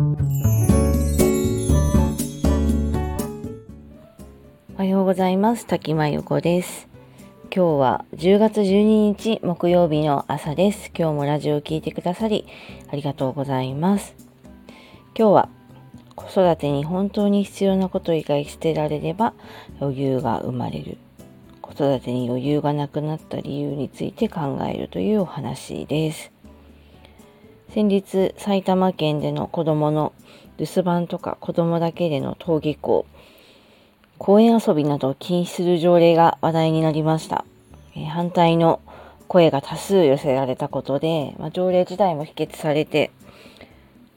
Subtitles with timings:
[0.00, 0.02] お
[4.78, 5.66] はようございます。
[5.66, 6.88] 滝真由子です。
[7.54, 10.90] 今日は10月12日木曜日の朝です。
[10.98, 12.46] 今日もラジオを聴いてくださり
[12.90, 14.14] ありがとうございます。
[15.14, 15.50] 今日は
[16.16, 19.34] 子育てに本当に必要なこと以外捨てられれば
[19.82, 20.96] 余裕が生まれる。
[21.60, 26.32] 子育てに余裕がなくなった理由について考えるというお話です。
[27.72, 30.12] 先日埼玉県での子供の
[30.58, 33.06] 留守番とか子供だけでの登下校
[34.18, 37.44] 公園遊びなどを禁止する条例が話題になりました。
[37.96, 38.80] え反対の
[39.28, 43.12] 声が多数寄せられたことで、まあ、条例自体も否決されて、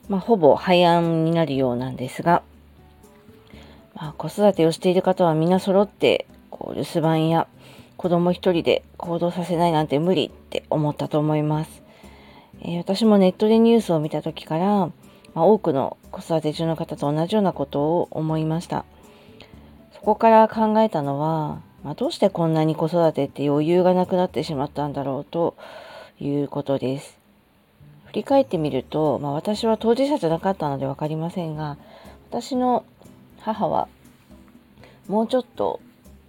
[0.09, 2.41] まあ、ほぼ廃案になるようなんですが、
[3.93, 7.47] まあ、子育てをしている方はみんな揃ってこう留守番や
[7.95, 11.82] 子供一人で行動させないなんて無理って思ったと思います。
[12.61, 14.91] え、私もネットでニュースを見た時から、
[15.33, 18.85] ま、多くの子育て中の方と同じようなことを思いました。
[19.93, 25.55] そこから考えたのは、ま、どうしてこんなに子育てって余裕がなくなってしまったんだろうと
[26.19, 27.23] いうことです。
[28.13, 31.77] 振り返ってみると、まあ、私は当事者じゃなかったので分かりませんが
[32.29, 32.85] 私の
[33.39, 33.87] 母は
[35.07, 35.81] もうちょっと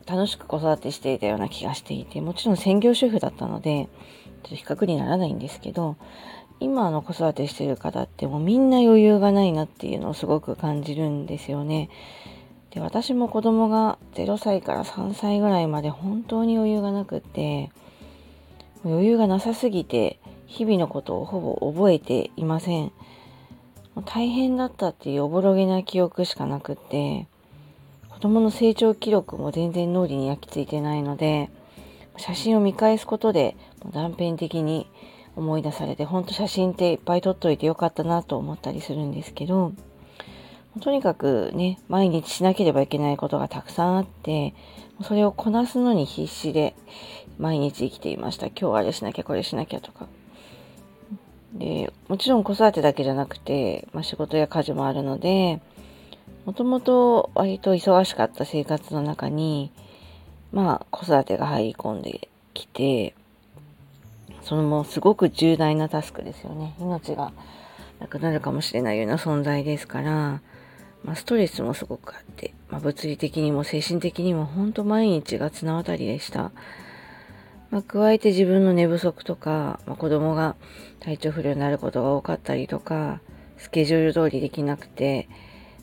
[0.07, 3.89] 楽しく子育てしていたような気がしていてもちろん専業主婦だったので
[4.45, 5.97] ちょっと比較にならないんですけど
[6.61, 11.91] 今の子育てしてる方ってもうみんな余裕がないなっていうのをすごく感じるんですよね。
[12.71, 17.71] で私も子供が0歳から3歳ぐらいまで本当に余裕がなくって
[18.85, 22.93] 余裕がなさすぎて日々のことをほぼ覚えていません
[24.07, 27.29] 大変だったっていうおぼろげな記憶しかなくって
[28.11, 31.51] 子供の成長記録も全然脳裏に焼き付いてないので
[32.17, 33.57] 写真を見返すことで
[33.93, 34.91] 断片的に
[35.37, 39.73] 思い出されて本当写真っていっぱい撮っといてよかったなと思ったりするんですけど
[40.81, 44.55] とにかくね、毎日しなければいけないことがたくさんあって、
[45.03, 46.75] それをこなすのに必死で
[47.39, 48.47] 毎日生きていました。
[48.49, 50.09] 今日あれしなきゃこれしなきゃとか。
[51.53, 55.61] で、もちろん子育てだけじゃなくて、まあ、仕事や家事もあるので、
[56.45, 59.71] もともと割と忙しかった生活の中に、
[60.55, 63.15] まあ子育てが入り込んできて、
[64.43, 66.75] そのもうすごく重大なタスクですよね。
[66.79, 67.33] 命が
[67.99, 70.41] なくなるかもしれないような存在ですから、
[71.03, 76.53] まあ、ストレスもすごくあって、まあ、物理的にも精神的にも本当毎日が綱渡りでした。
[77.71, 80.55] まあ、加えて自分の寝不足とか、まあ、子供が
[81.01, 83.21] 体調不良になることが多かったりとか、
[83.59, 85.29] スケジュール通りできなくて、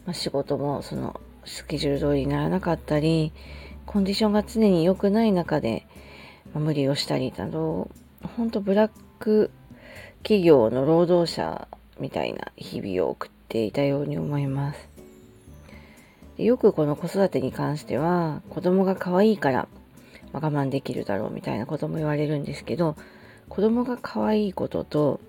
[0.06, 3.34] まあ、仕事もそのスケジュール通りにならなかったり、
[3.91, 5.85] コンディションが常に良くない中で、
[6.53, 7.90] ま、無理をしたりなど、
[8.38, 9.52] 本当ブラック
[10.24, 11.68] 企業の労働者
[12.00, 14.88] みたいな日々を送っていたように思います。
[16.38, 19.68] よくこの子育てに関しては子供が可愛いから、
[20.31, 22.96] ま、我慢できるだろうみたいなことも言われるんですけど
[23.50, 25.19] 子供が可愛いことと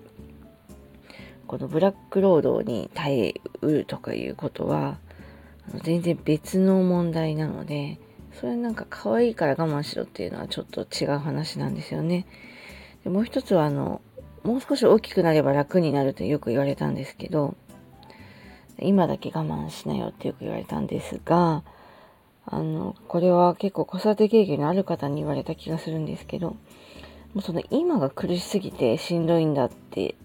[1.47, 4.97] このブラック労働に耐えうるとかいうことは
[5.83, 7.99] 全然別の問題なので
[8.39, 12.25] それなんか可愛いから我慢しろっていうのはちょっと違う話なんですよね。
[13.03, 14.01] でもう一つはあの
[14.43, 17.55] もう少し大きくなれば楽になるとよく言われたんですけど
[18.79, 21.63] 今だけ我慢しなよってよく言われたんですが、
[22.45, 26.57] あの、これは結構子育て経験のある方に言われた気がするんですけど、も
[27.39, 30.15] うその今が苦しすぎてしんどいんだって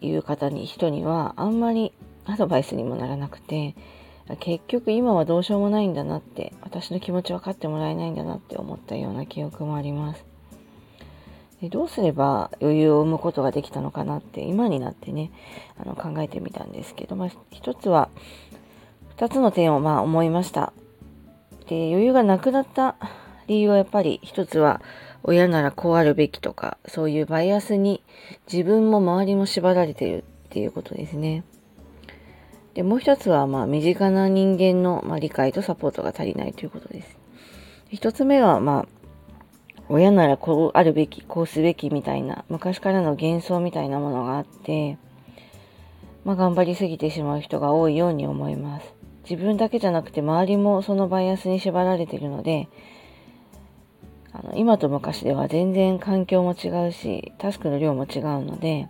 [0.00, 1.92] いう方に、人にはあんまり
[2.26, 3.74] アドバイスにもならなくて、
[4.40, 10.24] 結局今はどうしようもないんだなって、私の気持ち分かってもらえないんだなって思ったような記憶もあります。
[11.64, 15.30] でどうすれば余裕を生むことができたのかなって今になってね
[15.78, 18.10] あの考えてみたんですけど、まあ、一つは
[19.16, 20.74] 2つの点をまあ思いました
[21.68, 22.96] で余裕がなくなった
[23.46, 24.82] 理由はやっぱり一つは
[25.22, 28.02] 親ならこうあるべきとかそういうバイアスに
[28.52, 31.44] 自分も周りも縛られてるっていうことですね
[32.74, 37.16] でもう一つはまあ身近な人間のまあ理解とサポートが足りないということです
[37.90, 39.04] 一つ目はまあ
[39.88, 44.96] 親ならこうあるべき、こうすべきみたいな、昔からの幻想みたいなものがあって、
[46.24, 48.94] まあ、頑張りすぎてしまう人が多いように思います。
[49.28, 52.68] 自分だけじゃなくて周りもそのバイアスに縛られているので、
[54.32, 58.88] あの今と昔では全然環境も違うし、タスクの量も違うので、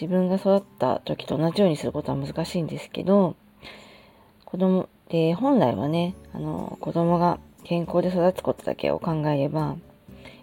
[0.00, 3.34] 自分が育った時と同じようにすることは難しいんですけど、
[4.44, 9.76] 子供で本来はね、あの子供が健康で育つことだけを考えれば、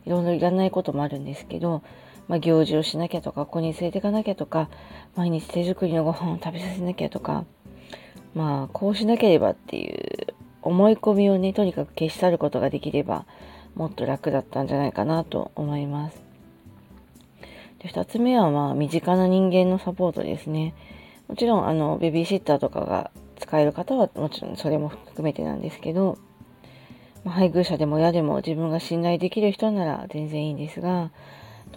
[0.05, 1.81] いろいろいらないこともあるんですけど、
[2.27, 4.69] まあ、行事をしなきゃとか、ここに連れていかなきゃとか、
[5.15, 7.45] 毎日手作りのご飯を食べさせなきゃとか、
[8.33, 13.25] まあ、こうしなければっていう思い込みをね、とにかく消し去ることができれば、
[13.75, 16.24] もっと楽だったんじゃないかなと思います。
[17.85, 20.73] で2つ目は、まあ、身近な人間のサポートですね。
[21.27, 26.17] もちろん、あの、ベビーシッターとかが使える方は、もちろんそれも含めてなんですけど、
[27.23, 31.11] まあ、配偶者でも親でも自分が信頼できる人なら全然いいんですが、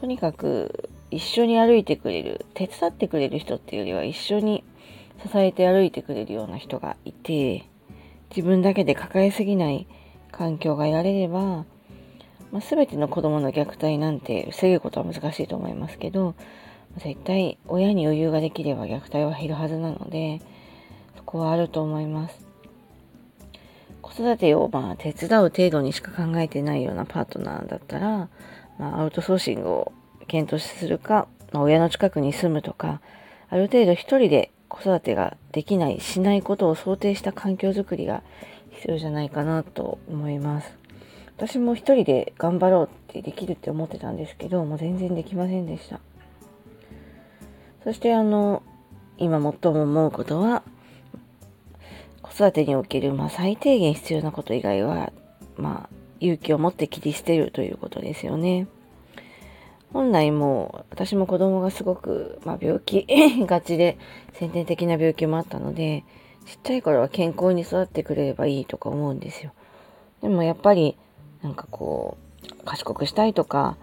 [0.00, 4.64] とにかく一緒に歩いてくれる、手伝ってくれる人っていうよりは一緒に
[5.22, 7.64] 支えて歩いてくれるような人がいて、
[8.30, 9.86] 自分だけで抱えすぎない
[10.32, 11.64] 環境が得られれば、
[12.52, 16.34] まあ、全ての子供の虐待なんて防ぐことは難しいと思いますけど、
[16.96, 20.40] 絶対親に余裕ができれば虐待は減るはずなので、
[21.16, 22.46] そこはあると思います。
[24.00, 28.28] 子育てをまあ手伝う程度にしか考えてないようなパートナーだったら、
[28.78, 29.92] まあ、アウトソーシングを
[30.26, 33.00] 検討するか、まあ、親の近くに住むとか、
[33.50, 38.22] ある程度一人で子育てができない、しないことを想定した環境づくりが
[38.70, 40.87] 必要じゃないかなと思います。
[41.38, 46.00] 私も一人で頑張ろうってできるって思ってたんですけど、もう全然できませんでした。
[47.84, 48.64] そしてあの、
[49.18, 50.64] 今最も思うことは、
[52.22, 55.12] 子育てにおける、まあ、最低限必要なこと以外は、
[55.56, 58.66] まあ、勇気を持って切り捨てるということですよね。
[59.92, 63.06] 本来もう私も子供がすごく、まあ、病気
[63.46, 63.96] がちで
[64.32, 66.04] 先天的な病気もあったので
[66.44, 69.52] ちっちゃい頃は健康に育ってくれればいいとか思うんですよ。
[70.20, 70.96] でもやっぱり
[71.42, 73.76] なんかこう賢くしたいとか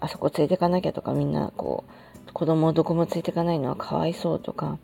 [0.00, 1.84] あそこ連れてかなきゃとかみんなこ
[2.28, 4.78] う子供をどこも連れてかないのはかわいそうとか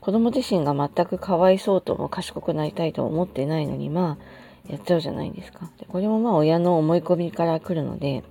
[0.00, 4.18] 子供自身が全くかわいそうとも賢くなりたいと思ってないのにま
[4.68, 5.70] あやっちゃうじゃないですか。
[5.78, 8.24] でこれもまあ親の思い込みから来るので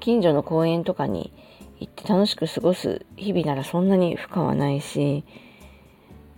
[0.00, 1.32] 近所の公園とかに
[1.78, 5.24] 行って楽しく過ごす日々ならそんなに負荷はないし、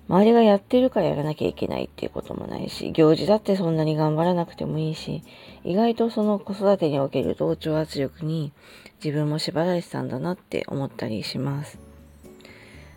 [0.08, 5.22] 周りがやってるからやらなきゃいけないっていうこともないし、行事だってそんなに頑張らなくてもいいし、
[5.64, 8.52] 意外とその子育てにおける同調圧力に
[9.04, 11.78] 自分も縛られてたんだなって思ったりします。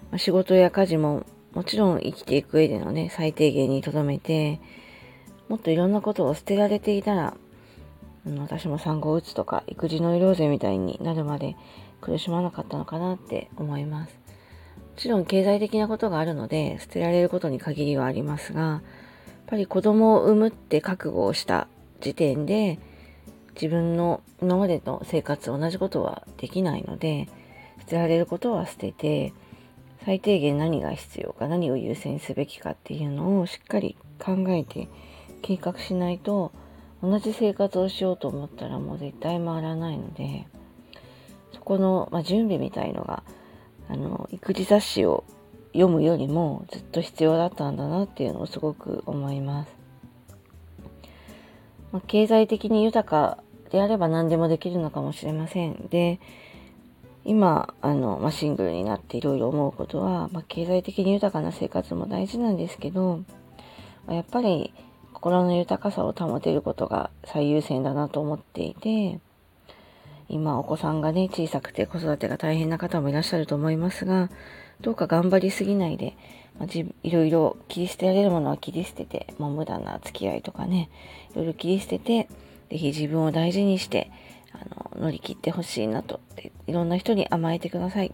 [0.10, 4.62] まあ、仕事や家事ももちろん生きていく上でのね、最低限に留めて、
[5.50, 7.34] もっといろんなことを捨てられていたら
[8.26, 11.58] 私も産後うつとか育児ノイローゼみたいになるまで
[12.00, 14.21] 苦しまなかったのかなって思います。
[14.92, 18.82] もちろん経済的なことがあるので捨てられることに限りはありますが、やっ
[19.48, 21.68] ぱり子供を産むって覚悟をした
[22.00, 22.80] 時点で
[23.56, 27.28] 自分の今までの生活同じことはできないので、
[27.80, 29.34] 捨てられることは捨てて、
[30.06, 34.88] 最低限何が必要か何を優先すべきかっていうのをしっかり考えて
[35.42, 36.52] 計画しないと
[37.04, 40.48] 同じ生活をしようと思ったらもう絶対回らないので
[41.54, 43.24] そこの、まあ、準備みたいのが
[43.92, 45.26] あの育児雑誌を
[45.74, 49.76] 読むよりもずっと必要だったんだなっていうのをすごく思います。
[51.92, 55.88] まあ、経済的に豊かであれば何でもできるのかもしれません。
[55.90, 56.22] で、
[57.26, 63.22] 今、あの、まあ、シングルになっていろいろ思うことは、まあ、経済的に豊かな生活も大事なんですけど、
[64.08, 64.74] やっぱり
[65.14, 69.20] 心の豊かさを保てることが最優先だなと思っていて、
[70.32, 74.30] 今お子さんがね、小さくて子育てが大変な方もいらっしゃると思いますが、
[74.80, 76.16] どうか頑張りすぎないで、
[76.58, 80.90] まあ、いろいろ切り捨てられるものは切り捨てて、もう無駄な付き合いとかね、
[81.34, 82.30] いろいろ切り捨てて、
[82.70, 84.10] ぜひ自分を大事にして、
[84.54, 84.60] あ
[84.98, 86.22] の、乗り切ってほしいなと、
[86.66, 88.14] いろんな人に甘えてください。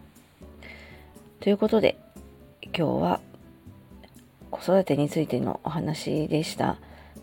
[1.40, 2.00] ということで、
[2.64, 3.20] 今日は
[4.50, 6.78] 子育てについてのお話でした。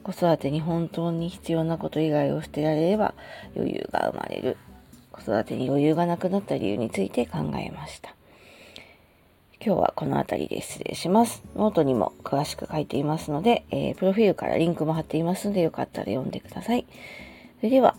[0.04, 3.14] 子育てに本当に必要なこと以外を捨てられれば
[3.56, 4.56] 余裕が生まれる。
[5.14, 8.14] 子育てに余裕がなくなった理由について考えました。
[9.64, 11.42] 今日はこの辺りで失礼します。
[11.56, 16.84] ノートにも詳しく書いていますので、えー、プロフィールからリンクも貼っていますので、よかったら読んでください。
[17.60, 17.96] それでは、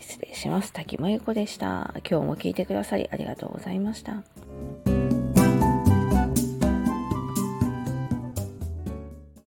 [0.00, 0.72] 失礼します。
[0.72, 1.94] 滝真由子でした。
[2.10, 4.24] 今日も聞いてくださりありがとうございました。